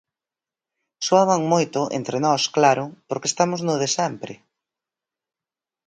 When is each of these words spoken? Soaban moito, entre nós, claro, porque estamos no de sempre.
Soaban 1.07 1.41
moito, 1.53 1.79
entre 1.99 2.17
nós, 2.25 2.41
claro, 2.57 2.85
porque 3.07 3.29
estamos 3.31 3.59
no 3.67 3.75
de 3.81 3.89
sempre. 3.97 4.33